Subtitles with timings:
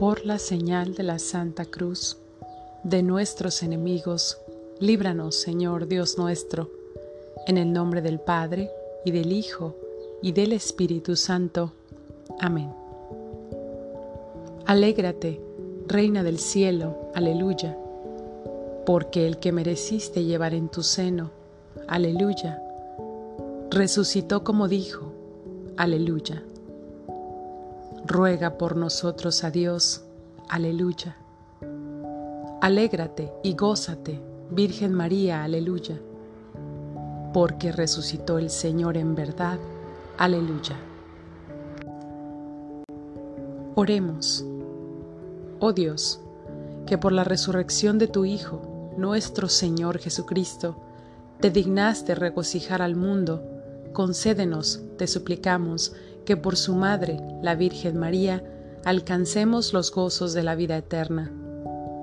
[0.00, 2.16] Por la señal de la Santa Cruz,
[2.84, 4.38] de nuestros enemigos,
[4.78, 6.70] líbranos, Señor Dios nuestro,
[7.46, 8.70] en el nombre del Padre,
[9.04, 9.76] y del Hijo,
[10.22, 11.74] y del Espíritu Santo.
[12.40, 12.72] Amén.
[14.64, 15.38] Alégrate,
[15.86, 17.76] Reina del cielo, aleluya,
[18.86, 21.30] porque el que mereciste llevar en tu seno,
[21.88, 22.58] aleluya,
[23.70, 25.12] resucitó como dijo,
[25.76, 26.42] aleluya.
[28.10, 30.02] Ruega por nosotros a Dios,
[30.48, 31.16] aleluya.
[32.60, 34.20] Alégrate y gózate,
[34.50, 35.96] Virgen María, aleluya,
[37.32, 39.60] porque resucitó el Señor en verdad,
[40.18, 40.74] aleluya.
[43.76, 44.44] Oremos.
[45.60, 46.20] Oh Dios,
[46.88, 50.74] que por la resurrección de tu Hijo, nuestro Señor Jesucristo,
[51.38, 53.44] te dignaste regocijar al mundo,
[53.92, 55.94] concédenos, te suplicamos,
[56.30, 58.44] que por su Madre, la Virgen María,
[58.84, 61.28] alcancemos los gozos de la vida eterna.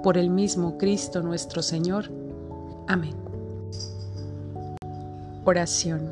[0.03, 2.11] Por el mismo Cristo nuestro Señor.
[2.89, 3.16] Amén.
[5.45, 6.11] Oración.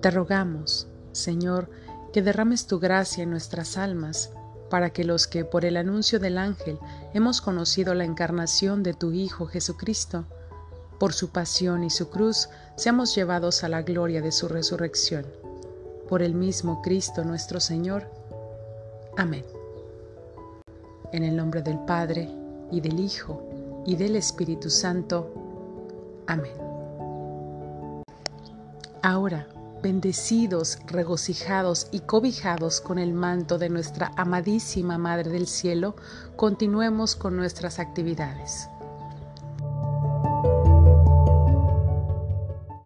[0.00, 1.68] Te rogamos, Señor,
[2.12, 4.30] que derrames tu gracia en nuestras almas,
[4.70, 6.78] para que los que por el anuncio del ángel
[7.14, 10.24] hemos conocido la encarnación de tu Hijo Jesucristo,
[11.00, 15.26] por su pasión y su cruz, seamos llevados a la gloria de su resurrección
[16.12, 18.04] por el mismo Cristo nuestro Señor.
[19.16, 19.46] Amén.
[21.10, 22.28] En el nombre del Padre,
[22.70, 25.32] y del Hijo, y del Espíritu Santo.
[26.26, 26.52] Amén.
[29.00, 29.48] Ahora,
[29.82, 35.96] bendecidos, regocijados y cobijados con el manto de nuestra amadísima Madre del Cielo,
[36.36, 38.68] continuemos con nuestras actividades.